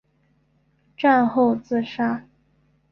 [0.97, 2.25] 战后自杀。